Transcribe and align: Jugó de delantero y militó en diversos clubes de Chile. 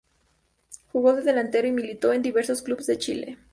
Jugó 0.91 1.13
de 1.13 1.21
delantero 1.21 1.67
y 1.67 1.71
militó 1.71 2.11
en 2.11 2.23
diversos 2.23 2.63
clubes 2.63 2.87
de 2.87 2.97
Chile. 2.97 3.37